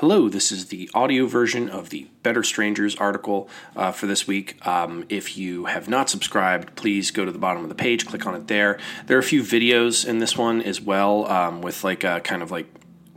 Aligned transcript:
Hello, 0.00 0.30
this 0.30 0.50
is 0.50 0.68
the 0.68 0.88
audio 0.94 1.26
version 1.26 1.68
of 1.68 1.90
the 1.90 2.08
Better 2.22 2.42
Strangers 2.42 2.96
article 2.96 3.50
uh, 3.76 3.92
for 3.92 4.06
this 4.06 4.26
week. 4.26 4.56
Um, 4.66 5.04
if 5.10 5.36
you 5.36 5.66
have 5.66 5.90
not 5.90 6.08
subscribed, 6.08 6.74
please 6.74 7.10
go 7.10 7.26
to 7.26 7.30
the 7.30 7.38
bottom 7.38 7.64
of 7.64 7.68
the 7.68 7.74
page, 7.74 8.06
click 8.06 8.24
on 8.24 8.34
it 8.34 8.46
there. 8.46 8.78
There 9.04 9.18
are 9.18 9.20
a 9.20 9.22
few 9.22 9.42
videos 9.42 10.08
in 10.08 10.18
this 10.18 10.38
one 10.38 10.62
as 10.62 10.80
well 10.80 11.30
um, 11.30 11.60
with 11.60 11.84
like 11.84 12.02
a 12.02 12.20
kind 12.20 12.42
of 12.42 12.50
like 12.50 12.66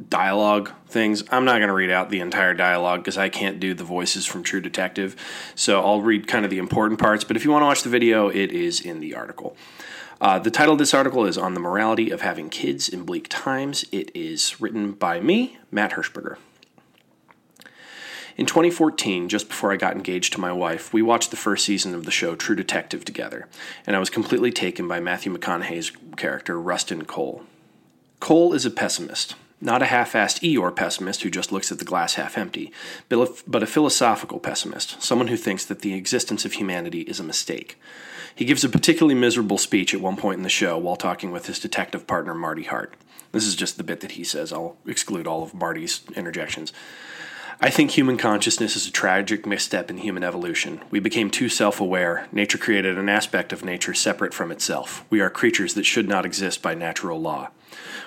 dialogue 0.10 0.74
things. 0.90 1.24
I'm 1.32 1.46
not 1.46 1.60
going 1.60 1.70
to 1.70 1.74
read 1.74 1.90
out 1.90 2.10
the 2.10 2.20
entire 2.20 2.54
dialogue 2.54 3.00
because 3.00 3.18
I 3.18 3.30
can't 3.30 3.62
do 3.62 3.74
the 3.74 3.86
voices 3.86 4.26
from 4.26 4.44
True 4.44 4.60
Detective. 4.60 5.16
So 5.56 5.80
I'll 5.80 6.02
read 6.02 6.28
kind 6.28 6.44
of 6.44 6.52
the 6.52 6.58
important 6.58 7.00
parts. 7.00 7.24
But 7.24 7.38
if 7.38 7.46
you 7.46 7.52
want 7.52 7.62
to 7.62 7.68
watch 7.68 7.84
the 7.84 7.90
video, 7.90 8.28
it 8.28 8.52
is 8.52 8.82
in 8.82 9.00
the 9.00 9.16
article. 9.16 9.56
Uh, 10.20 10.38
the 10.38 10.52
title 10.52 10.74
of 10.74 10.80
this 10.80 10.94
article 10.94 11.26
is 11.26 11.38
On 11.38 11.54
the 11.54 11.62
Morality 11.62 12.12
of 12.12 12.20
Having 12.20 12.50
Kids 12.50 12.90
in 12.90 13.06
Bleak 13.06 13.28
Times. 13.30 13.86
It 13.94 14.12
is 14.14 14.60
written 14.60 14.92
by 14.92 15.22
me, 15.22 15.60
Matt 15.72 15.94
Hershberger. 15.94 16.36
In 18.36 18.48
2014, 18.48 19.30
just 19.30 19.48
before 19.48 19.72
I 19.72 19.78
got 19.78 19.96
engaged 19.96 20.34
to 20.34 20.42
my 20.42 20.52
wife, 20.52 20.92
we 20.92 21.04
watched 21.04 21.30
the 21.30 21.38
first 21.38 21.66
season 21.66 21.94
of 21.94 22.06
the 22.06 22.12
show 22.12 22.36
True 22.36 22.56
Detective 22.56 23.06
together, 23.06 23.48
and 23.86 23.96
I 23.96 24.00
was 24.00 24.10
completely 24.10 24.52
taken 24.52 24.88
by 24.88 25.00
Matthew 25.00 25.36
McConaughey's 25.36 25.92
character, 26.18 26.60
Rustin 26.60 27.06
Cohle. 27.06 27.44
Cohle 28.20 28.54
is 28.54 28.66
a 28.66 28.72
pessimist, 28.72 29.36
not 29.62 29.84
a 29.84 29.86
half 29.86 30.14
assed 30.14 30.42
Eeyore 30.42 30.76
pessimist 30.76 31.22
who 31.22 31.30
just 31.30 31.52
looks 31.52 31.72
at 31.72 31.78
the 31.78 31.86
glass 31.86 32.16
half 32.16 32.36
empty, 32.36 32.72
but 33.08 33.64
a 33.64 33.68
philosophical 33.68 34.40
pessimist, 34.40 35.02
someone 35.04 35.28
who 35.28 35.38
thinks 35.38 35.64
that 35.66 35.82
the 35.82 35.94
existence 35.94 36.44
of 36.44 36.54
humanity 36.54 37.02
is 37.02 37.20
a 37.20 37.24
mistake. 37.24 37.80
He 38.34 38.46
gives 38.46 38.64
a 38.64 38.70
particularly 38.70 39.14
miserable 39.14 39.60
speech 39.60 39.94
at 39.94 40.02
one 40.02 40.18
point 40.18 40.38
in 40.38 40.44
the 40.44 40.50
show 40.50 40.76
while 40.76 40.96
talking 40.96 41.32
with 41.32 41.46
his 41.46 41.60
detective 41.60 42.08
partner, 42.08 42.34
Marty 42.34 42.64
Hart. 42.64 42.96
This 43.32 43.46
is 43.46 43.56
just 43.56 43.78
the 43.78 43.84
bit 43.84 44.00
that 44.00 44.14
he 44.14 44.24
says. 44.24 44.52
I'll 44.52 44.76
exclude 44.88 45.28
all 45.28 45.44
of 45.44 45.54
Marty's 45.54 46.02
interjections. 46.16 46.74
I 47.62 47.70
think 47.70 47.92
human 47.92 48.18
consciousness 48.18 48.76
is 48.76 48.88
a 48.88 48.92
tragic 48.92 49.46
misstep 49.46 49.90
in 49.90 49.98
human 49.98 50.24
evolution. 50.24 50.82
We 50.90 51.00
became 51.00 51.30
too 51.30 51.50
self 51.50 51.80
aware. 51.80 52.28
Nature 52.32 52.58
created 52.58 52.98
an 52.98 53.10
aspect 53.10 53.54
of 53.54 53.64
nature 53.64 53.94
separate 53.94 54.34
from 54.34 54.52
itself. 54.52 55.06
We 55.10 55.22
are 55.22 55.30
creatures 55.30 55.74
that 55.76 55.86
should 55.86 56.10
not 56.10 56.26
exist 56.26 56.62
by 56.62 56.74
natural 56.74 57.22
law. 57.22 57.50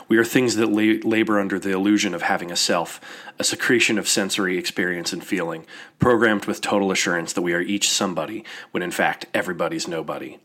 We 0.09 0.19
are 0.19 0.25
things 0.25 0.57
that 0.57 0.71
la- 0.71 1.09
labor 1.09 1.41
under 1.41 1.59
the 1.59 1.73
illusion 1.73 2.15
of 2.15 2.23
having 2.23 2.51
a 2.51 2.57
self, 2.57 3.01
a 3.39 3.45
secretion 3.45 3.99
of 3.99 4.09
sensory 4.09 4.59
experience 4.59 5.13
and 5.13 5.25
feeling, 5.25 5.67
programmed 5.99 6.47
with 6.47 6.61
total 6.61 6.91
assurance 6.93 7.33
that 7.33 7.43
we 7.43 7.55
are 7.55 7.61
each 7.61 7.91
somebody, 7.91 8.45
when 8.71 8.83
in 8.83 8.91
fact 8.91 9.27
everybody's 9.35 9.89
nobody. 9.89 10.39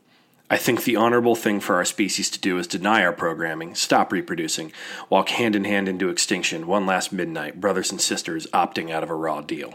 I 0.52 0.58
think 0.58 0.84
the 0.84 0.96
honorable 0.96 1.34
thing 1.34 1.60
for 1.60 1.76
our 1.76 1.84
species 1.86 2.28
to 2.28 2.38
do 2.38 2.58
is 2.58 2.66
deny 2.66 3.02
our 3.02 3.14
programming, 3.14 3.74
stop 3.74 4.12
reproducing, 4.12 4.70
walk 5.08 5.30
hand 5.30 5.56
in 5.56 5.64
hand 5.64 5.88
into 5.88 6.10
extinction, 6.10 6.66
one 6.66 6.84
last 6.84 7.10
midnight, 7.10 7.58
brothers 7.58 7.90
and 7.90 7.98
sisters 7.98 8.46
opting 8.48 8.90
out 8.90 9.02
of 9.02 9.08
a 9.08 9.14
raw 9.14 9.40
deal. 9.40 9.72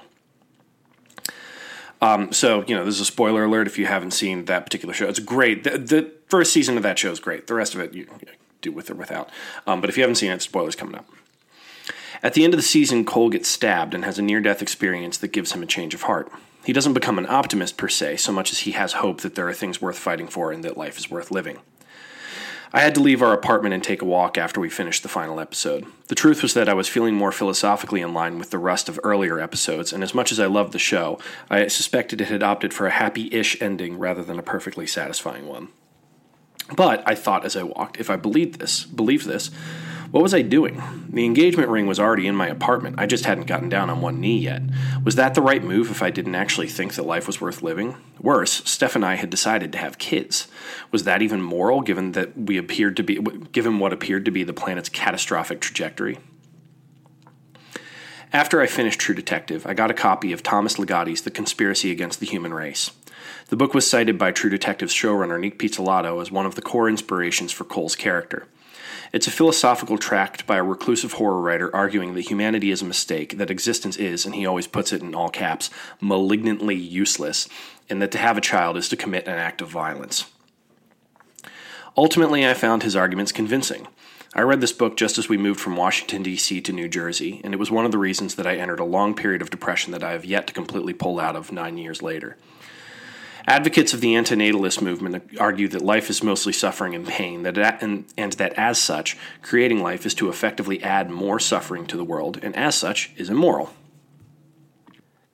Um, 1.99 2.31
so, 2.31 2.63
you 2.67 2.75
know, 2.75 2.85
this 2.85 2.93
is 2.93 3.01
a 3.01 3.05
spoiler 3.05 3.45
alert 3.45 3.65
if 3.65 3.79
you 3.79 3.87
haven't 3.87 4.11
seen 4.11 4.45
that 4.45 4.67
particular 4.67 4.93
show. 4.93 5.07
It's 5.07 5.17
great. 5.17 5.63
The, 5.63 5.79
the 5.79 6.11
first 6.27 6.53
season 6.53 6.77
of 6.77 6.83
that 6.83 6.99
show 6.99 7.09
is 7.09 7.19
great. 7.19 7.47
The 7.47 7.55
rest 7.55 7.73
of 7.73 7.79
it, 7.79 7.95
you, 7.95 8.05
you 8.21 8.27
do 8.61 8.71
with 8.71 8.91
or 8.91 8.93
without. 8.93 9.31
Um, 9.65 9.81
but 9.81 9.89
if 9.89 9.97
you 9.97 10.03
haven't 10.03 10.17
seen 10.17 10.31
it, 10.31 10.43
spoilers 10.43 10.75
coming 10.75 10.93
up. 10.93 11.09
At 12.21 12.35
the 12.35 12.43
end 12.43 12.53
of 12.53 12.59
the 12.59 12.63
season, 12.63 13.03
Cohle 13.03 13.31
gets 13.31 13.49
stabbed 13.49 13.95
and 13.95 14.05
has 14.05 14.19
a 14.19 14.21
near 14.21 14.41
death 14.41 14.61
experience 14.61 15.17
that 15.17 15.29
gives 15.29 15.53
him 15.53 15.63
a 15.63 15.65
change 15.65 15.95
of 15.95 16.03
heart. 16.03 16.31
He 16.67 16.73
doesn't 16.73 16.91
become 16.91 17.17
an 17.17 17.27
optimist 17.29 17.77
per 17.77 17.87
se, 17.87 18.17
so 18.17 18.33
much 18.33 18.51
as 18.51 18.59
he 18.59 18.71
has 18.71 18.91
hope 18.91 19.21
that 19.21 19.35
there 19.35 19.47
are 19.47 19.53
things 19.53 19.81
worth 19.81 19.97
fighting 19.97 20.27
for 20.27 20.51
and 20.51 20.65
that 20.65 20.75
life 20.75 20.97
is 20.97 21.09
worth 21.09 21.31
living. 21.31 21.59
I 22.73 22.81
had 22.81 22.93
to 22.95 22.99
leave 22.99 23.21
our 23.21 23.31
apartment 23.31 23.73
and 23.73 23.81
take 23.81 24.01
a 24.01 24.05
walk 24.05 24.37
after 24.37 24.59
we 24.59 24.69
finished 24.69 25.01
the 25.01 25.07
final 25.07 25.39
episode. 25.39 25.85
The 26.09 26.15
truth 26.15 26.41
was 26.41 26.53
that 26.55 26.67
I 26.67 26.73
was 26.73 26.89
feeling 26.89 27.15
more 27.15 27.31
philosophically 27.31 28.01
in 28.01 28.13
line 28.13 28.37
with 28.37 28.49
the 28.49 28.57
rest 28.57 28.89
of 28.89 28.99
earlier 29.01 29.39
episodes, 29.39 29.93
and 29.93 30.03
as 30.03 30.13
much 30.13 30.29
as 30.29 30.41
I 30.41 30.47
loved 30.47 30.73
the 30.73 30.77
show, 30.77 31.19
I 31.49 31.67
suspected 31.67 32.19
it 32.19 32.27
had 32.27 32.43
opted 32.43 32.73
for 32.73 32.85
a 32.85 32.91
happy 32.91 33.29
ish 33.31 33.55
ending 33.61 33.97
rather 33.97 34.21
than 34.21 34.37
a 34.37 34.43
perfectly 34.43 34.87
satisfying 34.87 35.47
one. 35.47 35.69
But 36.75 37.01
I 37.05 37.15
thought 37.15 37.45
as 37.45 37.55
I 37.55 37.63
walked, 37.63 37.97
if 37.97 38.09
I 38.09 38.17
believed 38.17 38.59
this, 38.59 38.83
believed 38.83 39.25
this, 39.25 39.51
what 40.11 40.23
was 40.23 40.33
I 40.33 40.41
doing? 40.41 40.81
The 41.09 41.25
engagement 41.25 41.69
ring 41.69 41.87
was 41.87 41.99
already 41.99 42.27
in 42.27 42.35
my 42.35 42.47
apartment. 42.47 42.95
I 42.97 43.05
just 43.05 43.25
hadn't 43.25 43.47
gotten 43.47 43.69
down 43.69 43.89
on 43.89 44.01
one 44.01 44.19
knee 44.19 44.37
yet. 44.37 44.61
Was 45.03 45.15
that 45.15 45.33
the 45.33 45.41
right 45.41 45.63
move 45.63 45.91
if 45.91 46.01
I 46.01 46.09
didn't 46.09 46.35
actually 46.35 46.67
think 46.67 46.95
that 46.95 47.05
life 47.05 47.27
was 47.27 47.41
worth 47.41 47.61
living? 47.61 47.95
Worse, 48.19 48.63
Steph 48.69 48.95
and 48.95 49.05
I 49.05 49.15
had 49.15 49.29
decided 49.29 49.71
to 49.71 49.77
have 49.77 49.97
kids. 49.97 50.47
Was 50.91 51.03
that 51.03 51.21
even 51.21 51.41
moral 51.41 51.81
given 51.81 52.13
that 52.13 52.37
we 52.37 52.57
appeared 52.57 52.95
to 52.97 53.03
be 53.03 53.15
given 53.51 53.79
what 53.79 53.93
appeared 53.93 54.25
to 54.25 54.31
be 54.31 54.43
the 54.43 54.53
planet's 54.53 54.89
catastrophic 54.89 55.59
trajectory? 55.59 56.19
After 58.33 58.61
I 58.61 58.67
finished 58.67 58.99
True 58.99 59.15
Detective, 59.15 59.65
I 59.65 59.73
got 59.73 59.89
a 59.89 59.93
copy 59.93 60.33
of 60.33 60.43
Thomas 60.43 60.75
Ligotti's 60.75 61.21
The 61.21 61.31
Conspiracy 61.31 61.91
Against 61.91 62.19
the 62.19 62.25
Human 62.25 62.53
Race. 62.53 62.91
The 63.47 63.55
book 63.55 63.73
was 63.73 63.89
cited 63.89 64.17
by 64.17 64.31
True 64.31 64.49
Detective's 64.49 64.93
showrunner 64.93 65.39
Nic 65.39 65.57
Pizzolatto 65.57 66.21
as 66.21 66.29
one 66.29 66.45
of 66.45 66.55
the 66.55 66.61
core 66.61 66.89
inspirations 66.89 67.53
for 67.53 67.63
Cohle's 67.63 67.95
character. 67.95 68.45
It's 69.13 69.27
a 69.27 69.31
philosophical 69.31 69.97
tract 69.97 70.45
by 70.45 70.57
a 70.57 70.63
reclusive 70.63 71.13
horror 71.13 71.39
writer 71.39 71.73
arguing 71.75 72.13
that 72.13 72.29
humanity 72.29 72.71
is 72.71 72.81
a 72.81 72.85
mistake, 72.85 73.37
that 73.37 73.49
existence 73.49 73.97
is, 73.97 74.25
and 74.25 74.35
he 74.35 74.45
always 74.45 74.67
puts 74.67 74.91
it 74.91 75.01
in 75.01 75.15
all 75.15 75.29
caps, 75.29 75.69
malignantly 76.01 76.75
useless, 76.75 77.47
and 77.89 78.01
that 78.01 78.11
to 78.11 78.17
have 78.17 78.37
a 78.37 78.41
child 78.41 78.75
is 78.75 78.89
to 78.89 78.97
commit 78.97 79.27
an 79.27 79.37
act 79.37 79.61
of 79.61 79.69
violence. 79.69 80.25
Ultimately, 81.95 82.45
I 82.45 82.53
found 82.53 82.83
his 82.83 82.95
arguments 82.95 83.31
convincing. 83.31 83.87
I 84.35 84.41
read 84.41 84.61
this 84.61 84.73
book 84.73 84.97
just 84.97 85.17
as 85.17 85.29
we 85.29 85.37
moved 85.37 85.59
from 85.59 85.77
Washington, 85.77 86.21
D.C. 86.21 86.61
to 86.61 86.73
New 86.73 86.87
Jersey, 86.87 87.41
and 87.43 87.53
it 87.53 87.57
was 87.57 87.71
one 87.71 87.85
of 87.85 87.91
the 87.91 87.97
reasons 87.97 88.35
that 88.35 88.45
I 88.45 88.57
entered 88.57 88.79
a 88.79 88.85
long 88.85 89.15
period 89.15 89.41
of 89.41 89.49
depression 89.49 89.93
that 89.93 90.03
I 90.03 90.11
have 90.11 90.25
yet 90.25 90.47
to 90.47 90.53
completely 90.53 90.93
pull 90.93 91.19
out 91.19 91.35
of 91.35 91.51
nine 91.51 91.77
years 91.77 92.03
later. 92.03 92.37
Advocates 93.47 93.93
of 93.93 94.01
the 94.01 94.13
antinatalist 94.13 94.81
movement 94.81 95.23
argue 95.39 95.69
that 95.69 95.81
life 95.81 96.09
is 96.09 96.21
mostly 96.21 96.51
suffering 96.51 96.93
and 96.93 97.07
pain, 97.07 97.43
that 97.43 97.81
and, 97.81 98.03
and 98.17 98.33
that 98.33 98.51
as 98.53 98.77
such, 98.77 99.17
creating 99.41 99.81
life 99.81 100.05
is 100.05 100.13
to 100.13 100.27
effectively 100.27 100.83
add 100.83 101.09
more 101.09 101.39
suffering 101.39 101.85
to 101.85 101.95
the 101.95 102.03
world, 102.03 102.37
and 102.43 102.53
as 102.57 102.75
such, 102.75 103.11
is 103.15 103.29
immoral. 103.29 103.71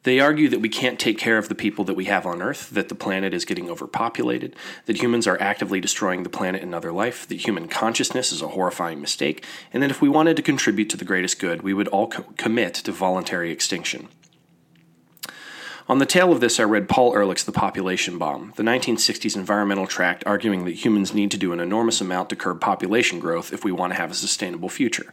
They 0.03 0.19
argue 0.19 0.47
that 0.49 0.59
we 0.59 0.69
can't 0.69 0.99
take 0.99 1.17
care 1.17 1.39
of 1.39 1.49
the 1.49 1.55
people 1.55 1.85
that 1.85 1.95
we 1.95 2.05
have 2.05 2.27
on 2.27 2.41
Earth, 2.41 2.69
that 2.71 2.89
the 2.89 2.95
planet 2.95 3.33
is 3.33 3.45
getting 3.45 3.67
overpopulated, 3.67 4.55
that 4.85 5.01
humans 5.01 5.25
are 5.25 5.41
actively 5.41 5.79
destroying 5.79 6.21
the 6.21 6.29
planet 6.29 6.61
and 6.61 6.75
other 6.75 6.91
life, 6.91 7.27
that 7.29 7.47
human 7.47 7.67
consciousness 7.67 8.31
is 8.31 8.43
a 8.43 8.49
horrifying 8.49 9.01
mistake, 9.01 9.43
and 9.71 9.81
that 9.81 9.89
if 9.91 10.01
we 10.01 10.09
wanted 10.09 10.35
to 10.35 10.43
contribute 10.43 10.89
to 10.89 10.97
the 10.97 11.05
greatest 11.05 11.39
good, 11.39 11.63
we 11.63 11.73
would 11.73 11.87
all 11.87 12.09
co- 12.09 12.25
commit 12.37 12.75
to 12.75 12.91
voluntary 12.91 13.49
extinction. 13.49 14.09
On 15.89 15.97
the 15.97 16.05
tail 16.05 16.31
of 16.31 16.39
this, 16.39 16.61
I 16.61 16.63
read 16.63 16.87
Paul 16.87 17.13
Ehrlich's 17.13 17.43
The 17.43 17.51
Population 17.51 18.17
Bomb, 18.17 18.53
the 18.55 18.63
1960s 18.63 19.35
environmental 19.35 19.85
tract 19.85 20.23
arguing 20.25 20.63
that 20.63 20.85
humans 20.85 21.13
need 21.13 21.29
to 21.31 21.37
do 21.37 21.51
an 21.51 21.59
enormous 21.59 21.99
amount 21.99 22.29
to 22.29 22.37
curb 22.37 22.61
population 22.61 23.19
growth 23.19 23.51
if 23.51 23.65
we 23.65 23.71
want 23.73 23.91
to 23.91 23.99
have 23.99 24.09
a 24.09 24.15
sustainable 24.15 24.69
future. 24.69 25.11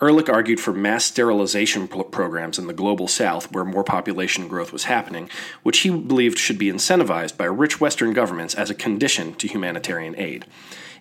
Ehrlich 0.00 0.30
argued 0.30 0.58
for 0.58 0.72
mass 0.72 1.04
sterilization 1.04 1.86
programs 1.86 2.58
in 2.58 2.66
the 2.66 2.72
global 2.72 3.08
south 3.08 3.52
where 3.52 3.66
more 3.66 3.84
population 3.84 4.48
growth 4.48 4.72
was 4.72 4.84
happening, 4.84 5.28
which 5.64 5.80
he 5.80 5.90
believed 5.90 6.38
should 6.38 6.58
be 6.58 6.72
incentivized 6.72 7.36
by 7.36 7.44
rich 7.44 7.78
Western 7.78 8.14
governments 8.14 8.54
as 8.54 8.70
a 8.70 8.74
condition 8.74 9.34
to 9.34 9.46
humanitarian 9.46 10.18
aid. 10.18 10.46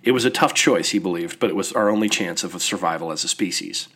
It 0.04 0.12
was 0.12 0.26
a 0.26 0.30
tough 0.30 0.54
choice, 0.54 0.90
he 0.90 1.00
believed, 1.00 1.40
but 1.40 1.50
it 1.50 1.56
was 1.56 1.72
our 1.72 1.90
only 1.90 2.10
chance 2.10 2.44
of 2.44 2.62
survival 2.62 3.14
as 3.14 3.24
a 3.24 3.30
species. 3.30 3.88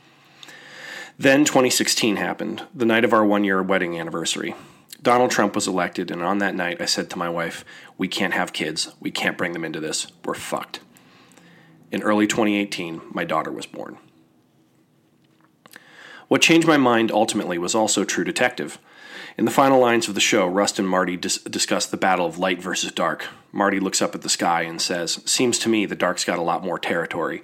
Then 1.20 1.44
2016 1.44 2.16
happened, 2.16 2.66
the 2.74 2.85
night 2.85 3.03
of 3.03 3.12
our 3.12 3.25
one 3.25 3.44
year 3.44 3.62
wedding 3.62 4.00
anniversary. 4.00 4.56
Donald 5.03 5.31
Trump 5.31 5.53
was 5.53 5.68
elected, 5.68 6.09
and 6.09 6.24
on 6.24 6.38
that 6.38 6.56
night 6.56 6.81
I 6.81 6.86
said 6.86 7.09
to 7.09 7.18
my 7.18 7.30
wife, 7.30 7.66
We 7.97 8.08
can't 8.08 8.34
have 8.34 8.53
kids. 8.53 8.96
We 9.02 9.12
can't 9.12 9.38
bring 9.38 9.52
them 9.52 9.66
into 9.66 9.81
this. 9.81 10.08
We're 10.24 10.34
fucked. 10.34 10.80
In 11.91 12.02
early 12.02 12.25
2018, 12.25 13.02
my 13.12 13.25
daughter 13.25 13.52
was 13.52 13.66
born. 13.66 13.97
What 16.30 16.41
changed 16.41 16.68
my 16.68 16.78
mind 16.78 17.12
ultimately 17.12 17.58
was 17.58 17.75
also 17.75 18.06
True 18.06 18.23
Detective. 18.23 18.79
In 19.38 19.44
the 19.44 19.52
final 19.52 19.79
lines 19.79 20.08
of 20.08 20.16
the 20.16 20.22
show, 20.22 20.47
Rust 20.47 20.79
and 20.79 20.88
Marty 20.88 21.17
dis- 21.17 21.38
discuss 21.40 21.85
the 21.85 21.97
battle 21.97 22.26
of 22.26 22.40
light 22.40 22.61
versus 22.61 22.91
dark. 22.94 23.26
Marty 23.52 23.82
looks 23.82 24.02
up 24.02 24.16
at 24.16 24.22
the 24.22 24.29
sky 24.29 24.61
and 24.61 24.82
says, 24.82 25.22
Seems 25.26 25.59
to 25.59 25.70
me 25.70 25.85
the 25.85 25.96
dark's 25.96 26.23
got 26.23 26.40
a 26.40 26.44
lot 26.44 26.64
more 26.64 26.79
territory. 26.79 27.44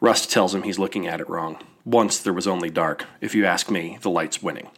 Rust 0.00 0.30
tells 0.30 0.54
him 0.54 0.62
he's 0.62 0.78
looking 0.78 1.06
at 1.06 1.20
it 1.20 1.28
wrong. 1.28 1.58
Once 1.84 2.18
there 2.18 2.32
was 2.32 2.46
only 2.46 2.70
dark. 2.70 3.04
If 3.20 3.34
you 3.34 3.44
ask 3.44 3.70
me, 3.70 3.98
the 4.00 4.10
light's 4.10 4.42
winning. 4.42 4.70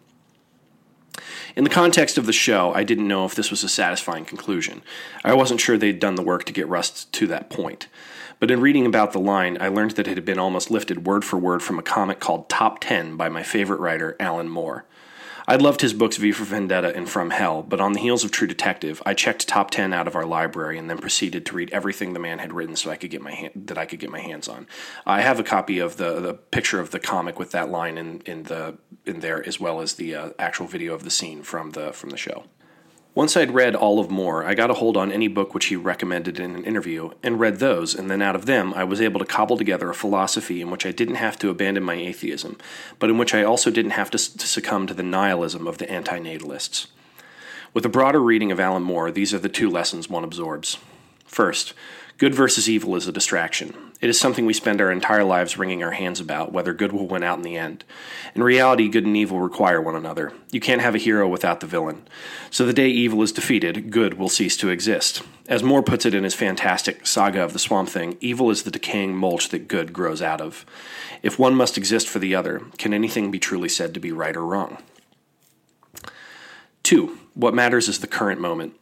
In 1.56 1.64
the 1.64 1.70
context 1.70 2.18
of 2.18 2.26
the 2.26 2.34
show, 2.34 2.74
I 2.74 2.84
didn't 2.84 3.08
know 3.08 3.24
if 3.24 3.34
this 3.34 3.50
was 3.50 3.64
a 3.64 3.68
satisfying 3.70 4.26
conclusion. 4.26 4.82
I 5.24 5.32
wasn't 5.32 5.58
sure 5.58 5.78
they'd 5.78 5.98
done 5.98 6.16
the 6.16 6.22
work 6.22 6.44
to 6.44 6.52
get 6.52 6.68
Rust 6.68 7.10
to 7.14 7.26
that 7.28 7.48
point. 7.48 7.88
But 8.38 8.50
in 8.50 8.60
reading 8.60 8.84
about 8.84 9.12
the 9.12 9.20
line, 9.20 9.56
I 9.58 9.68
learned 9.68 9.92
that 9.92 10.06
it 10.06 10.18
had 10.18 10.26
been 10.26 10.38
almost 10.38 10.70
lifted 10.70 11.06
word 11.06 11.24
for 11.24 11.38
word 11.38 11.62
from 11.62 11.78
a 11.78 11.82
comic 11.82 12.20
called 12.20 12.50
Top 12.50 12.80
10 12.80 13.16
by 13.16 13.30
my 13.30 13.42
favorite 13.42 13.80
writer, 13.80 14.16
Alan 14.20 14.50
Moore. 14.50 14.84
I'd 15.48 15.62
loved 15.62 15.80
his 15.80 15.92
books 15.92 16.16
V 16.16 16.32
for 16.32 16.42
Vendetta 16.42 16.94
and 16.96 17.08
From 17.08 17.30
Hell, 17.30 17.62
but 17.62 17.80
on 17.80 17.92
the 17.92 18.00
heels 18.00 18.24
of 18.24 18.32
True 18.32 18.48
Detective, 18.48 19.00
I 19.06 19.14
checked 19.14 19.46
top 19.46 19.70
10 19.70 19.92
out 19.92 20.08
of 20.08 20.16
our 20.16 20.26
library 20.26 20.76
and 20.76 20.90
then 20.90 20.98
proceeded 20.98 21.46
to 21.46 21.54
read 21.54 21.70
everything 21.70 22.12
the 22.12 22.18
man 22.18 22.40
had 22.40 22.52
written 22.52 22.74
so 22.74 22.90
I 22.90 22.96
could 22.96 23.10
get 23.10 23.22
my 23.22 23.52
that 23.54 23.78
I 23.78 23.86
could 23.86 24.00
get 24.00 24.10
my 24.10 24.18
hands 24.18 24.48
on. 24.48 24.66
I 25.06 25.20
have 25.20 25.38
a 25.38 25.44
copy 25.44 25.78
of 25.78 25.98
the 25.98 26.20
the 26.20 26.34
picture 26.34 26.80
of 26.80 26.90
the 26.90 26.98
comic 26.98 27.38
with 27.38 27.52
that 27.52 27.70
line 27.70 27.96
in, 27.96 28.22
in 28.26 28.42
the 28.44 28.76
in 29.04 29.20
there 29.20 29.46
as 29.46 29.60
well 29.60 29.80
as 29.80 29.94
the 29.94 30.16
uh, 30.16 30.30
actual 30.38 30.66
video 30.66 30.94
of 30.94 31.04
the 31.04 31.10
scene 31.10 31.42
from 31.42 31.70
the 31.70 31.92
from 31.92 32.10
the 32.10 32.16
show. 32.16 32.44
Once 33.16 33.34
I'd 33.34 33.54
read 33.54 33.74
all 33.74 33.98
of 33.98 34.10
Moore, 34.10 34.44
I 34.44 34.52
got 34.52 34.68
a 34.70 34.74
hold 34.74 34.94
on 34.94 35.10
any 35.10 35.26
book 35.26 35.54
which 35.54 35.64
he 35.66 35.74
recommended 35.74 36.38
in 36.38 36.54
an 36.54 36.64
interview 36.64 37.12
and 37.22 37.40
read 37.40 37.60
those, 37.60 37.94
and 37.94 38.10
then 38.10 38.20
out 38.20 38.36
of 38.36 38.44
them 38.44 38.74
I 38.74 38.84
was 38.84 39.00
able 39.00 39.18
to 39.20 39.24
cobble 39.24 39.56
together 39.56 39.88
a 39.88 39.94
philosophy 39.94 40.60
in 40.60 40.70
which 40.70 40.84
I 40.84 40.92
didn't 40.92 41.14
have 41.14 41.38
to 41.38 41.48
abandon 41.48 41.82
my 41.82 41.94
atheism, 41.94 42.58
but 42.98 43.08
in 43.08 43.16
which 43.16 43.32
I 43.32 43.42
also 43.42 43.70
didn't 43.70 43.92
have 43.92 44.10
to, 44.10 44.18
to 44.18 44.46
succumb 44.46 44.86
to 44.88 44.92
the 44.92 45.02
nihilism 45.02 45.66
of 45.66 45.78
the 45.78 45.90
anti 45.90 46.18
natalists. 46.18 46.88
With 47.72 47.86
a 47.86 47.88
broader 47.88 48.20
reading 48.20 48.52
of 48.52 48.60
Alan 48.60 48.82
Moore, 48.82 49.10
these 49.10 49.32
are 49.32 49.38
the 49.38 49.48
two 49.48 49.70
lessons 49.70 50.10
one 50.10 50.22
absorbs. 50.22 50.76
First, 51.26 51.74
good 52.18 52.34
versus 52.34 52.68
evil 52.68 52.96
is 52.96 53.06
a 53.06 53.12
distraction. 53.12 53.74
It 54.00 54.10
is 54.10 54.20
something 54.20 54.44
we 54.44 54.52
spend 54.52 54.80
our 54.80 54.92
entire 54.92 55.24
lives 55.24 55.56
wringing 55.56 55.82
our 55.82 55.92
hands 55.92 56.20
about, 56.20 56.52
whether 56.52 56.74
good 56.74 56.92
will 56.92 57.06
win 57.08 57.22
out 57.22 57.38
in 57.38 57.42
the 57.42 57.56
end. 57.56 57.82
In 58.34 58.42
reality, 58.42 58.88
good 58.88 59.06
and 59.06 59.16
evil 59.16 59.40
require 59.40 59.80
one 59.80 59.96
another. 59.96 60.34
You 60.50 60.60
can't 60.60 60.82
have 60.82 60.94
a 60.94 60.98
hero 60.98 61.26
without 61.26 61.60
the 61.60 61.66
villain. 61.66 62.06
So 62.50 62.66
the 62.66 62.74
day 62.74 62.88
evil 62.88 63.22
is 63.22 63.32
defeated, 63.32 63.90
good 63.90 64.14
will 64.14 64.28
cease 64.28 64.56
to 64.58 64.68
exist. 64.68 65.22
As 65.48 65.62
Moore 65.62 65.82
puts 65.82 66.04
it 66.04 66.14
in 66.14 66.24
his 66.24 66.34
fantastic 66.34 67.06
Saga 67.06 67.42
of 67.42 67.54
the 67.54 67.58
Swamp 67.58 67.88
Thing, 67.88 68.18
evil 68.20 68.50
is 68.50 68.64
the 68.64 68.70
decaying 68.70 69.16
mulch 69.16 69.48
that 69.48 69.68
good 69.68 69.94
grows 69.94 70.20
out 70.20 70.42
of. 70.42 70.66
If 71.22 71.38
one 71.38 71.54
must 71.54 71.78
exist 71.78 72.06
for 72.06 72.18
the 72.18 72.34
other, 72.34 72.62
can 72.76 72.92
anything 72.92 73.30
be 73.30 73.38
truly 73.38 73.70
said 73.70 73.94
to 73.94 74.00
be 74.00 74.12
right 74.12 74.36
or 74.36 74.44
wrong? 74.44 74.78
Two, 76.82 77.18
what 77.34 77.54
matters 77.54 77.88
is 77.88 78.00
the 78.00 78.06
current 78.06 78.40
moment. 78.40 78.74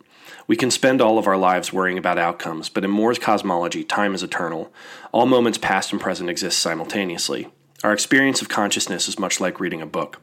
We 0.46 0.56
can 0.56 0.70
spend 0.70 1.00
all 1.00 1.18
of 1.18 1.26
our 1.26 1.38
lives 1.38 1.72
worrying 1.72 1.96
about 1.96 2.18
outcomes, 2.18 2.68
but 2.68 2.84
in 2.84 2.90
Moore's 2.90 3.18
cosmology, 3.18 3.82
time 3.82 4.14
is 4.14 4.22
eternal. 4.22 4.72
All 5.10 5.24
moments 5.24 5.56
past 5.56 5.90
and 5.92 6.00
present 6.00 6.28
exist 6.28 6.58
simultaneously. 6.58 7.48
Our 7.82 7.94
experience 7.94 8.42
of 8.42 8.50
consciousness 8.50 9.08
is 9.08 9.18
much 9.18 9.40
like 9.40 9.58
reading 9.58 9.80
a 9.80 9.86
book. 9.86 10.20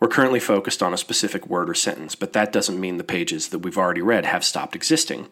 We're 0.00 0.08
currently 0.08 0.40
focused 0.40 0.82
on 0.82 0.92
a 0.92 0.98
specific 0.98 1.46
word 1.46 1.70
or 1.70 1.74
sentence, 1.74 2.14
but 2.14 2.32
that 2.32 2.52
doesn't 2.52 2.80
mean 2.80 2.96
the 2.96 3.04
pages 3.04 3.48
that 3.48 3.60
we've 3.60 3.78
already 3.78 4.02
read 4.02 4.24
have 4.24 4.44
stopped 4.44 4.74
existing. 4.74 5.28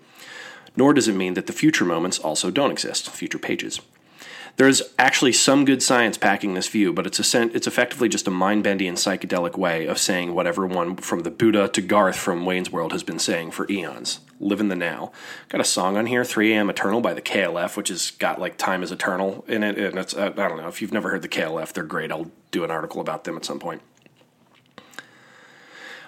Nor 0.76 0.94
does 0.94 1.08
it 1.08 1.14
mean 1.14 1.34
that 1.34 1.46
the 1.46 1.52
future 1.52 1.84
moments 1.84 2.18
also 2.18 2.50
don't 2.50 2.70
exist, 2.70 3.10
future 3.10 3.38
pages. 3.38 3.80
There's 4.58 4.82
actually 4.98 5.34
some 5.34 5.64
good 5.64 5.84
science 5.84 6.18
backing 6.18 6.54
this 6.54 6.66
view, 6.66 6.92
but 6.92 7.06
it's, 7.06 7.34
a, 7.34 7.42
it's 7.54 7.68
effectively 7.68 8.08
just 8.08 8.26
a 8.26 8.30
mind 8.32 8.64
bending 8.64 8.88
and 8.88 8.96
psychedelic 8.96 9.56
way 9.56 9.86
of 9.86 9.98
saying 9.98 10.34
what 10.34 10.48
everyone 10.48 10.96
from 10.96 11.20
the 11.20 11.30
Buddha 11.30 11.68
to 11.68 11.80
Garth 11.80 12.16
from 12.16 12.44
Wayne's 12.44 12.72
World 12.72 12.90
has 12.90 13.04
been 13.04 13.20
saying 13.20 13.52
for 13.52 13.70
eons 13.70 14.18
live 14.40 14.58
in 14.58 14.66
the 14.66 14.74
now. 14.74 15.12
Got 15.48 15.60
a 15.60 15.64
song 15.64 15.96
on 15.96 16.06
here, 16.06 16.24
3 16.24 16.52
a.m. 16.52 16.70
Eternal 16.70 17.00
by 17.00 17.14
the 17.14 17.22
KLF, 17.22 17.76
which 17.76 17.88
has 17.88 18.10
got 18.10 18.40
like 18.40 18.56
Time 18.56 18.82
is 18.82 18.90
Eternal 18.90 19.44
in 19.46 19.62
it. 19.62 19.78
And 19.78 19.96
it's, 19.96 20.16
I 20.16 20.28
don't 20.30 20.56
know, 20.56 20.68
if 20.68 20.82
you've 20.82 20.92
never 20.92 21.10
heard 21.10 21.22
the 21.22 21.28
KLF, 21.28 21.72
they're 21.72 21.84
great. 21.84 22.10
I'll 22.10 22.30
do 22.50 22.64
an 22.64 22.70
article 22.72 23.00
about 23.00 23.24
them 23.24 23.36
at 23.36 23.44
some 23.44 23.60
point. 23.60 23.80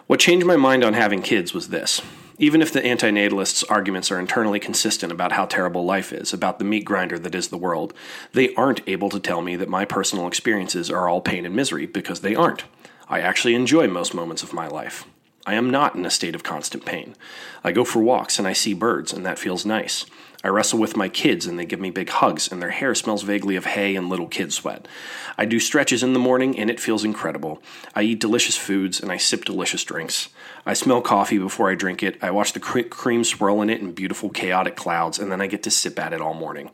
What 0.09 0.19
changed 0.19 0.45
my 0.45 0.57
mind 0.57 0.83
on 0.83 0.95
having 0.95 1.23
kids 1.23 1.55
was 1.55 1.69
this 1.69 2.03
even 2.41 2.63
if 2.63 2.73
the 2.73 2.81
antinatalists' 2.81 3.63
arguments 3.69 4.11
are 4.11 4.19
internally 4.19 4.59
consistent 4.59 5.13
about 5.13 5.33
how 5.33 5.45
terrible 5.45 5.85
life 5.85 6.11
is, 6.11 6.33
about 6.33 6.59
the 6.59 6.65
meat 6.65 6.87
grinder 6.87 7.19
that 7.19 7.35
is 7.35 7.49
the 7.49 7.59
world, 7.59 7.93
they 8.33 8.55
aren't 8.55 8.81
able 8.89 9.11
to 9.11 9.21
tell 9.21 9.43
me 9.43 9.57
that 9.57 9.69
my 9.69 9.85
personal 9.85 10.27
experiences 10.27 10.91
are 10.91 11.07
all 11.07 11.21
pain 11.21 11.45
and 11.45 11.55
misery 11.55 11.85
because 11.85 12.23
they 12.23 12.35
aren't. 12.35 12.65
I 13.09 13.21
actually 13.21 13.55
enjoy 13.55 13.89
most 13.89 14.15
moments 14.15 14.43
of 14.43 14.55
my 14.55 14.67
life. 14.67 15.05
I 15.45 15.55
am 15.55 15.69
not 15.69 15.95
in 15.95 16.07
a 16.07 16.11
state 16.11 16.35
of 16.35 16.43
constant 16.43 16.87
pain. 16.87 17.15
I 17.63 17.73
go 17.73 17.85
for 17.85 18.01
walks 18.01 18.39
and 18.39 18.49
I 18.49 18.55
see 18.55 18.73
birds, 18.73 19.13
and 19.13 19.27
that 19.27 19.39
feels 19.39 19.67
nice. 19.67 20.07
I 20.43 20.49
wrestle 20.49 20.79
with 20.79 20.97
my 20.97 21.09
kids 21.09 21.45
and 21.45 21.59
they 21.59 21.67
give 21.67 21.81
me 21.81 21.91
big 21.91 22.09
hugs, 22.09 22.51
and 22.51 22.63
their 22.63 22.71
hair 22.71 22.95
smells 22.95 23.23
vaguely 23.23 23.57
of 23.57 23.67
hay 23.67 23.95
and 23.95 24.09
little 24.09 24.27
kid 24.27 24.53
sweat. 24.53 24.89
I 25.37 25.45
do 25.45 25.61
stretches 25.61 26.03
in 26.03 26.15
the 26.15 26.19
morning 26.19 26.59
and 26.59 26.71
it 26.71 26.81
feels 26.81 27.05
incredible. 27.05 27.63
I 27.95 28.03
eat 28.03 28.21
delicious 28.21 28.57
foods 28.57 29.01
and 29.01 29.13
I 29.13 29.19
sip 29.19 29.45
delicious 29.45 29.85
drinks. 29.85 30.31
I 30.65 30.73
smell 30.73 31.03
coffee 31.03 31.39
before 31.39 31.71
I 31.71 31.75
drink 31.75 32.03
it. 32.03 32.17
I 32.23 32.31
watch 32.31 32.55
the 32.55 32.61
cream 32.61 33.25
swirl 33.25 33.61
in 33.61 33.71
it 33.71 33.81
in 33.81 33.93
beautiful, 33.93 34.31
chaotic 34.31 34.77
clouds, 34.77 35.19
and 35.19 35.31
then 35.31 35.41
I 35.41 35.47
get 35.47 35.63
to 35.65 35.71
sip 35.71 35.99
at 35.99 36.13
it 36.13 36.21
all 36.23 36.35
morning. 36.35 36.71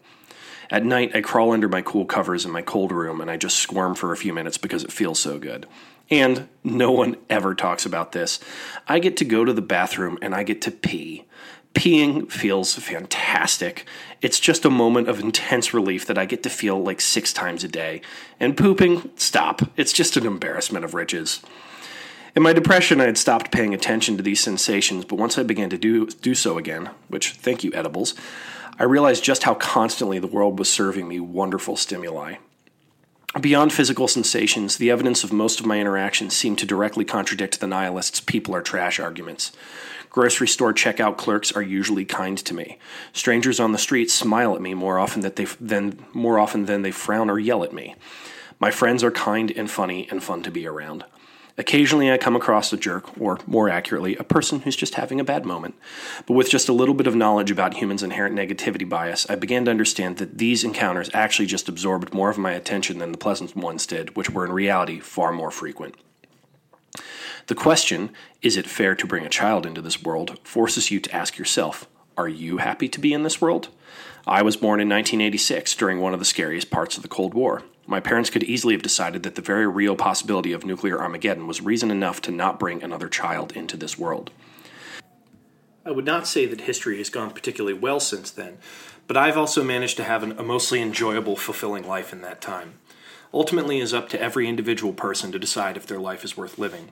At 0.70 0.84
night, 0.84 1.14
I 1.14 1.20
crawl 1.20 1.52
under 1.52 1.68
my 1.68 1.82
cool 1.82 2.04
covers 2.04 2.44
in 2.44 2.50
my 2.50 2.62
cold 2.62 2.90
room 2.90 3.20
and 3.20 3.30
I 3.30 3.36
just 3.36 3.56
squirm 3.56 3.94
for 3.94 4.12
a 4.12 4.16
few 4.16 4.32
minutes 4.32 4.58
because 4.58 4.82
it 4.84 4.92
feels 4.92 5.18
so 5.18 5.38
good. 5.38 5.66
And 6.10 6.48
no 6.62 6.92
one 6.92 7.16
ever 7.28 7.54
talks 7.54 7.84
about 7.84 8.12
this. 8.12 8.38
I 8.86 8.98
get 8.98 9.16
to 9.18 9.24
go 9.24 9.44
to 9.44 9.52
the 9.52 9.62
bathroom 9.62 10.18
and 10.22 10.34
I 10.34 10.44
get 10.44 10.62
to 10.62 10.70
pee. 10.70 11.24
Peeing 11.76 12.32
feels 12.32 12.74
fantastic. 12.74 13.86
It's 14.22 14.40
just 14.40 14.64
a 14.64 14.70
moment 14.70 15.08
of 15.08 15.20
intense 15.20 15.74
relief 15.74 16.06
that 16.06 16.16
I 16.16 16.24
get 16.24 16.42
to 16.44 16.50
feel 16.50 16.82
like 16.82 17.02
six 17.02 17.34
times 17.34 17.62
a 17.64 17.68
day. 17.68 18.00
And 18.40 18.56
pooping, 18.56 19.10
stop. 19.16 19.60
It's 19.76 19.92
just 19.92 20.16
an 20.16 20.24
embarrassment 20.24 20.86
of 20.86 20.94
riches. 20.94 21.42
In 22.34 22.42
my 22.42 22.54
depression, 22.54 22.98
I 22.98 23.04
had 23.04 23.18
stopped 23.18 23.52
paying 23.52 23.74
attention 23.74 24.16
to 24.16 24.22
these 24.22 24.40
sensations, 24.40 25.04
but 25.04 25.18
once 25.18 25.36
I 25.36 25.42
began 25.42 25.68
to 25.68 25.76
do, 25.76 26.06
do 26.06 26.34
so 26.34 26.56
again, 26.56 26.88
which, 27.08 27.32
thank 27.32 27.62
you, 27.62 27.72
edibles, 27.74 28.14
I 28.78 28.84
realized 28.84 29.22
just 29.22 29.42
how 29.42 29.54
constantly 29.54 30.18
the 30.18 30.26
world 30.26 30.58
was 30.58 30.72
serving 30.72 31.06
me 31.06 31.20
wonderful 31.20 31.76
stimuli. 31.76 32.36
Beyond 33.38 33.74
physical 33.74 34.08
sensations, 34.08 34.78
the 34.78 34.90
evidence 34.90 35.24
of 35.24 35.32
most 35.32 35.60
of 35.60 35.66
my 35.66 35.78
interactions 35.78 36.34
seemed 36.34 36.58
to 36.58 36.66
directly 36.66 37.04
contradict 37.04 37.60
the 37.60 37.66
nihilists' 37.66 38.20
people 38.20 38.54
are 38.54 38.62
trash 38.62 38.98
arguments. 38.98 39.52
Grocery 40.16 40.48
store 40.48 40.72
checkout 40.72 41.18
clerks 41.18 41.52
are 41.52 41.60
usually 41.60 42.06
kind 42.06 42.38
to 42.38 42.54
me. 42.54 42.78
Strangers 43.12 43.60
on 43.60 43.72
the 43.72 43.78
street 43.78 44.10
smile 44.10 44.54
at 44.54 44.62
me 44.62 44.72
more 44.72 44.98
often 44.98 45.20
than 45.20 45.34
they 45.34 45.44
than 45.60 46.06
more 46.14 46.38
often 46.38 46.64
than 46.64 46.80
they 46.80 46.90
frown 46.90 47.28
or 47.28 47.38
yell 47.38 47.62
at 47.62 47.74
me. 47.74 47.94
My 48.58 48.70
friends 48.70 49.04
are 49.04 49.10
kind 49.10 49.52
and 49.54 49.70
funny 49.70 50.08
and 50.10 50.24
fun 50.24 50.42
to 50.44 50.50
be 50.50 50.66
around. 50.66 51.04
Occasionally, 51.58 52.10
I 52.10 52.16
come 52.16 52.34
across 52.34 52.72
a 52.72 52.78
jerk, 52.78 53.20
or 53.20 53.40
more 53.46 53.68
accurately, 53.68 54.16
a 54.16 54.24
person 54.24 54.60
who's 54.60 54.74
just 54.74 54.94
having 54.94 55.20
a 55.20 55.24
bad 55.24 55.44
moment. 55.44 55.74
But 56.24 56.32
with 56.32 56.48
just 56.48 56.70
a 56.70 56.72
little 56.72 56.94
bit 56.94 57.06
of 57.06 57.14
knowledge 57.14 57.50
about 57.50 57.74
humans' 57.74 58.02
inherent 58.02 58.34
negativity 58.34 58.88
bias, 58.88 59.28
I 59.28 59.34
began 59.34 59.66
to 59.66 59.70
understand 59.70 60.16
that 60.16 60.38
these 60.38 60.64
encounters 60.64 61.10
actually 61.12 61.44
just 61.44 61.68
absorbed 61.68 62.14
more 62.14 62.30
of 62.30 62.38
my 62.38 62.52
attention 62.52 63.00
than 63.00 63.12
the 63.12 63.18
pleasant 63.18 63.54
ones 63.54 63.86
did, 63.86 64.16
which 64.16 64.30
were 64.30 64.46
in 64.46 64.52
reality 64.52 64.98
far 64.98 65.30
more 65.30 65.50
frequent. 65.50 65.94
The 67.46 67.54
question, 67.54 68.10
is 68.42 68.56
it 68.56 68.66
fair 68.66 68.96
to 68.96 69.06
bring 69.06 69.24
a 69.24 69.28
child 69.28 69.66
into 69.66 69.80
this 69.80 70.02
world, 70.02 70.40
forces 70.42 70.90
you 70.90 70.98
to 70.98 71.14
ask 71.14 71.38
yourself, 71.38 71.86
are 72.16 72.28
you 72.28 72.56
happy 72.56 72.88
to 72.88 72.98
be 72.98 73.12
in 73.12 73.22
this 73.22 73.40
world? 73.40 73.68
I 74.26 74.42
was 74.42 74.56
born 74.56 74.80
in 74.80 74.88
1986 74.88 75.76
during 75.76 76.00
one 76.00 76.12
of 76.12 76.18
the 76.18 76.24
scariest 76.24 76.72
parts 76.72 76.96
of 76.96 77.04
the 77.04 77.08
Cold 77.08 77.34
War. 77.34 77.62
My 77.86 78.00
parents 78.00 78.30
could 78.30 78.42
easily 78.42 78.74
have 78.74 78.82
decided 78.82 79.22
that 79.22 79.36
the 79.36 79.42
very 79.42 79.68
real 79.68 79.94
possibility 79.94 80.52
of 80.52 80.64
nuclear 80.64 81.00
Armageddon 81.00 81.46
was 81.46 81.60
reason 81.60 81.92
enough 81.92 82.20
to 82.22 82.32
not 82.32 82.58
bring 82.58 82.82
another 82.82 83.08
child 83.08 83.52
into 83.52 83.76
this 83.76 83.96
world. 83.96 84.32
I 85.84 85.92
would 85.92 86.04
not 86.04 86.26
say 86.26 86.46
that 86.46 86.62
history 86.62 86.98
has 86.98 87.10
gone 87.10 87.30
particularly 87.30 87.78
well 87.78 88.00
since 88.00 88.28
then, 88.28 88.58
but 89.06 89.16
I've 89.16 89.38
also 89.38 89.62
managed 89.62 89.98
to 89.98 90.04
have 90.04 90.24
an, 90.24 90.32
a 90.32 90.42
mostly 90.42 90.82
enjoyable, 90.82 91.36
fulfilling 91.36 91.86
life 91.86 92.12
in 92.12 92.22
that 92.22 92.40
time. 92.40 92.74
Ultimately, 93.32 93.78
it 93.78 93.84
is 93.84 93.94
up 93.94 94.08
to 94.08 94.20
every 94.20 94.48
individual 94.48 94.92
person 94.92 95.30
to 95.30 95.38
decide 95.38 95.76
if 95.76 95.86
their 95.86 96.00
life 96.00 96.24
is 96.24 96.36
worth 96.36 96.58
living. 96.58 96.90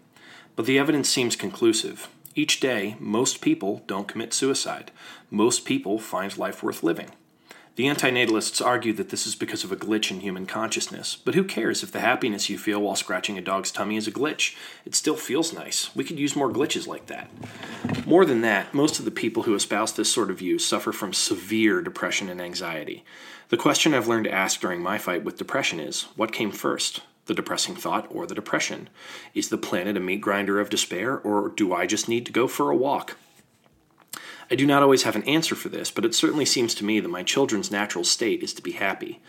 But 0.57 0.67
the 0.67 0.79
evidence 0.79 1.09
seems 1.09 1.37
conclusive. 1.37 2.09
Each 2.35 2.61
day, 2.61 2.97
most 2.99 3.41
people 3.41 3.83
don't 3.87 4.09
commit 4.09 4.33
suicide. 4.33 4.91
Most 5.31 5.65
people 5.65 5.99
find 5.99 6.37
life 6.37 6.63
worth 6.63 6.83
living. 6.83 7.11
The 7.77 7.87
antinatalists 7.87 8.65
argue 8.65 8.93
that 8.93 9.09
this 9.09 9.27
is 9.27 9.35
because 9.35 9.65
of 9.65 9.73
a 9.73 9.77
glitch 9.77 10.13
in 10.13 10.21
human 10.21 10.47
consciousness, 10.47 11.17
but 11.17 11.35
who 11.35 11.43
cares 11.43 11.83
if 11.83 11.91
the 11.91 11.99
happiness 11.99 12.49
you 12.49 12.57
feel 12.57 12.81
while 12.81 12.95
scratching 12.95 13.37
a 13.37 13.41
dog's 13.41 13.73
tummy 13.73 13.97
is 13.97 14.07
a 14.07 14.13
glitch? 14.13 14.55
It 14.85 14.95
still 14.95 15.17
feels 15.17 15.53
nice. 15.53 15.95
We 15.95 16.05
could 16.05 16.21
use 16.21 16.37
more 16.37 16.53
glitches 16.53 16.87
like 16.87 17.07
that. 17.07 17.29
More 18.07 18.25
than 18.25 18.43
that, 18.43 18.75
most 18.75 19.01
of 19.01 19.05
the 19.05 19.11
people 19.11 19.43
who 19.43 19.57
espouse 19.57 19.93
this 19.93 20.13
sort 20.13 20.31
of 20.31 20.39
view 20.39 20.61
suffer 20.61 20.93
from 20.93 21.13
severe 21.13 21.83
depression 21.83 22.29
and 22.29 22.41
anxiety. 22.41 23.05
The 23.49 23.57
question 23.57 23.93
I've 23.93 24.07
learned 24.07 24.27
to 24.27 24.33
ask 24.33 24.61
during 24.61 24.81
my 24.81 24.97
fight 24.97 25.25
with 25.25 25.37
depression 25.37 25.81
is 25.81 26.03
what 26.15 26.31
came 26.31 26.53
first, 26.53 27.01
the 27.26 27.35
depressing 27.35 27.75
thought 27.75 28.07
or 28.11 28.26
the 28.26 28.35
depression? 28.35 28.88
Is 29.35 29.49
the 29.49 29.59
planet 29.59 29.97
a 29.97 30.00
meat 30.00 30.21
grinder 30.21 30.61
of 30.61 30.71
despair, 30.71 31.19
or 31.19 31.49
do 31.49 31.73
I 31.73 31.87
just 31.87 32.09
need 32.09 32.26
to 32.26 32.33
go 32.33 32.47
for 32.47 32.71
a 32.71 32.76
walk? 32.76 33.16
I 34.50 34.57
do 34.57 34.66
not 34.66 34.83
always 34.83 35.04
have 35.04 35.16
an 35.16 35.23
answer 35.25 35.54
for 35.54 35.69
this, 35.69 35.90
but 35.90 36.04
it 36.04 36.14
certainly 36.14 36.45
seems 36.45 36.75
to 36.75 36.85
me 36.85 37.00
that 37.00 37.09
my 37.09 37.23
children's 37.23 37.71
natural 37.71 38.04
state 38.04 38.43
is 38.43 38.52
to 38.54 38.62
be 38.62 38.73
happy. 38.73 39.21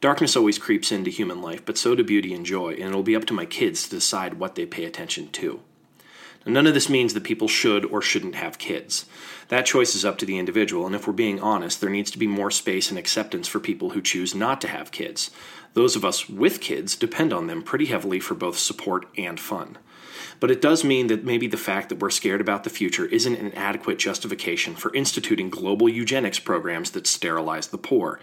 Darkness 0.00 0.36
always 0.36 0.58
creeps 0.58 0.92
into 0.92 1.10
human 1.10 1.42
life, 1.42 1.64
but 1.64 1.76
so 1.76 1.94
do 1.94 2.04
beauty 2.04 2.32
and 2.32 2.46
joy, 2.46 2.72
and 2.72 2.84
it'll 2.84 3.02
be 3.02 3.16
up 3.16 3.26
to 3.26 3.34
my 3.34 3.44
kids 3.44 3.84
to 3.84 3.90
decide 3.90 4.34
what 4.34 4.54
they 4.54 4.64
pay 4.64 4.84
attention 4.84 5.28
to. 5.32 5.60
Now, 6.46 6.52
none 6.52 6.66
of 6.66 6.72
this 6.72 6.88
means 6.88 7.12
that 7.12 7.24
people 7.24 7.48
should 7.48 7.84
or 7.84 8.00
shouldn't 8.00 8.34
have 8.34 8.56
kids. 8.56 9.04
That 9.48 9.66
choice 9.66 9.94
is 9.94 10.06
up 10.06 10.16
to 10.18 10.26
the 10.26 10.38
individual, 10.38 10.86
and 10.86 10.94
if 10.94 11.06
we're 11.06 11.12
being 11.12 11.40
honest, 11.40 11.80
there 11.80 11.90
needs 11.90 12.10
to 12.12 12.18
be 12.18 12.26
more 12.26 12.50
space 12.50 12.88
and 12.88 12.98
acceptance 12.98 13.46
for 13.46 13.60
people 13.60 13.90
who 13.90 14.00
choose 14.00 14.34
not 14.34 14.60
to 14.62 14.68
have 14.68 14.90
kids. 14.90 15.30
Those 15.74 15.94
of 15.96 16.04
us 16.04 16.28
with 16.28 16.60
kids 16.60 16.96
depend 16.96 17.32
on 17.32 17.46
them 17.46 17.62
pretty 17.62 17.86
heavily 17.86 18.20
for 18.20 18.34
both 18.34 18.58
support 18.58 19.06
and 19.16 19.38
fun. 19.38 19.78
But 20.40 20.50
it 20.50 20.62
does 20.62 20.84
mean 20.84 21.08
that 21.08 21.24
maybe 21.24 21.46
the 21.46 21.56
fact 21.56 21.90
that 21.90 21.98
we're 21.98 22.10
scared 22.10 22.40
about 22.40 22.64
the 22.64 22.70
future 22.70 23.04
isn't 23.04 23.36
an 23.36 23.52
adequate 23.52 23.98
justification 23.98 24.74
for 24.74 24.92
instituting 24.94 25.50
global 25.50 25.88
eugenics 25.88 26.38
programs 26.38 26.90
that 26.92 27.06
sterilize 27.06 27.68
the 27.68 27.78
poor. 27.78 28.18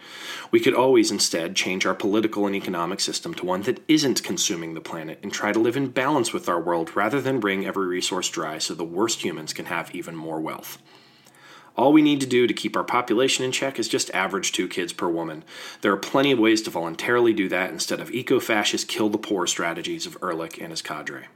We 0.49 0.59
could 0.59 0.73
always 0.73 1.11
instead 1.11 1.55
change 1.55 1.85
our 1.85 1.93
political 1.93 2.47
and 2.47 2.55
economic 2.55 2.99
system 2.99 3.33
to 3.35 3.45
one 3.45 3.61
that 3.63 3.81
isn't 3.87 4.23
consuming 4.23 4.73
the 4.73 4.81
planet 4.81 5.19
and 5.21 5.31
try 5.31 5.51
to 5.51 5.59
live 5.59 5.77
in 5.77 5.89
balance 5.89 6.33
with 6.33 6.49
our 6.49 6.59
world 6.59 6.95
rather 6.95 7.21
than 7.21 7.39
wring 7.39 7.65
every 7.65 7.85
resource 7.85 8.29
dry 8.29 8.57
so 8.57 8.73
the 8.73 8.83
worst 8.83 9.23
humans 9.23 9.53
can 9.53 9.65
have 9.65 9.93
even 9.93 10.15
more 10.15 10.41
wealth. 10.41 10.79
All 11.77 11.93
we 11.93 12.01
need 12.01 12.19
to 12.21 12.27
do 12.27 12.47
to 12.47 12.53
keep 12.53 12.75
our 12.75 12.83
population 12.83 13.45
in 13.45 13.51
check 13.51 13.77
is 13.77 13.87
just 13.87 14.09
average 14.13 14.51
two 14.51 14.67
kids 14.67 14.91
per 14.91 15.07
woman. 15.07 15.43
There 15.81 15.93
are 15.93 15.97
plenty 15.97 16.31
of 16.31 16.39
ways 16.39 16.61
to 16.63 16.71
voluntarily 16.71 17.33
do 17.33 17.47
that 17.49 17.69
instead 17.69 17.99
of 17.99 18.11
eco 18.11 18.39
fascist 18.39 18.87
kill 18.87 19.09
the 19.09 19.17
poor 19.17 19.45
strategies 19.45 20.05
of 20.05 20.17
Ehrlich 20.21 20.57
and 20.59 20.71
his 20.71 20.81
cadre 20.81 21.27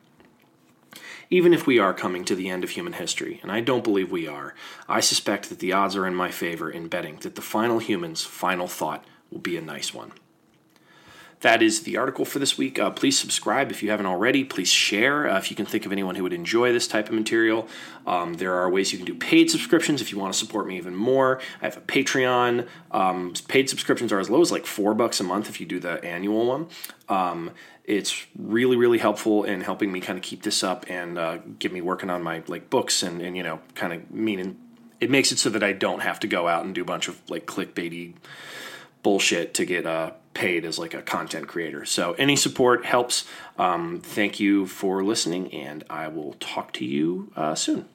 even 1.32 1.54
if 1.54 1.66
we 1.66 1.80
are 1.80 1.94
coming 1.94 2.26
to 2.26 2.36
the 2.36 2.50
end 2.50 2.62
of 2.64 2.72
human 2.72 2.92
history, 2.92 3.40
and 3.42 3.50
I 3.50 3.62
don't 3.62 3.86
believe 3.86 4.12
we 4.12 4.28
are, 4.28 4.54
I 4.88 5.00
suspect 5.00 5.48
that 5.48 5.60
the 5.60 5.72
odds 5.72 5.96
are 5.96 6.06
in 6.06 6.14
my 6.14 6.30
favor 6.30 6.70
in 6.70 6.90
betting 6.90 7.16
that 7.22 7.36
the 7.36 7.42
final 7.42 7.80
human's 7.80 8.22
final 8.22 8.68
thought 8.68 9.06
will 9.32 9.40
be 9.40 9.56
a 9.56 9.62
nice 9.62 9.94
one. 9.94 10.12
That 11.42 11.64
is 11.64 11.82
the 11.82 11.98
article 11.98 12.24
for 12.24 12.38
this 12.38 12.58
week. 12.58 12.78
Uh, 12.78 12.92
please 12.92 13.20
subscribe 13.20 13.72
if 13.72 13.82
you 13.82 13.90
haven't 13.90 14.06
already. 14.06 14.44
Please 14.44 14.70
share 14.70 15.28
uh, 15.28 15.40
if 15.40 15.50
you 15.50 15.56
can 15.56 15.66
think 15.66 15.88
of 15.88 15.92
anyone 15.92 16.14
who 16.16 16.24
would 16.24 16.34
enjoy 16.34 16.72
this 16.72 16.88
type 16.88 17.10
of 17.10 17.16
material. 17.16 17.68
Um, 18.06 18.36
there 18.36 18.54
are 18.54 18.70
ways 18.70 18.92
you 18.92 19.00
can 19.00 19.08
do 19.08 19.16
paid 19.16 19.50
subscriptions 19.50 20.02
if 20.02 20.12
you 20.12 20.20
want 20.20 20.34
to 20.34 20.40
support 20.40 20.68
me 20.68 20.78
even 20.78 20.96
more. 20.96 21.42
I 21.60 21.66
have 21.66 21.78
a 21.78 21.82
Patreon. 21.82 22.68
Um, 22.92 23.34
paid 23.48 23.70
subscriptions 23.70 24.12
are 24.12 24.20
as 24.20 24.30
low 24.30 24.42
as 24.42 24.52
like 24.52 24.68
four 24.68 24.94
bucks 24.94 25.20
a 25.20 25.24
month 25.24 25.50
if 25.50 25.60
you 25.60 25.66
do 25.66 25.80
the 25.80 26.04
annual 26.06 26.46
one. 26.46 26.68
Um, 27.10 27.52
it's 27.86 28.28
really 28.38 28.78
really 28.78 29.00
helpful 29.00 29.44
in 29.44 29.62
helping 29.62 29.92
me 29.92 30.00
kind 30.00 30.18
of 30.18 30.24
keep 30.24 30.44
this 30.44 30.64
up 30.64 30.86
and 30.90 31.18
uh, 31.18 31.38
get 31.58 31.74
me 31.74 31.82
working 31.82 32.12
on 32.12 32.22
my 32.22 32.44
like 32.48 32.70
books 32.70 33.02
and 33.02 33.20
and 33.20 33.36
you 33.36 33.42
know 33.42 33.60
kind 33.74 33.94
of 33.94 34.12
meaning 34.12 34.60
it 35.00 35.10
makes 35.10 35.32
it 35.32 35.40
so 35.40 35.50
that 35.50 35.64
I 35.64 35.74
don't 35.74 36.02
have 36.02 36.20
to 36.20 36.28
go 36.28 36.48
out 36.48 36.64
and 36.64 36.76
do 36.76 36.84
a 36.84 36.86
bunch 36.86 37.08
of 37.08 37.20
like 37.28 37.48
clickbaity 37.48 38.14
bullshit 39.02 39.56
to 39.56 39.66
get 39.66 39.88
uh, 39.88 40.12
paid 40.34 40.66
as 40.66 40.80
like 40.80 40.94
a 40.94 41.02
content 41.02 41.48
creator. 41.48 41.86
So 41.86 42.14
any 42.14 42.36
support 42.36 42.86
helps. 42.86 43.26
Um, 43.58 44.00
thank 44.02 44.40
you 44.40 44.66
for 44.66 45.04
listening, 45.04 45.54
and 45.54 45.84
I 45.90 46.08
will 46.08 46.34
talk 46.40 46.72
to 46.74 46.86
you 46.86 47.32
uh, 47.36 47.56
soon. 47.56 47.88